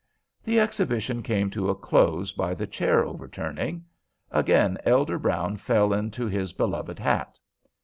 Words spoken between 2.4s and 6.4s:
the chair overturning. Again Elder Brown fell into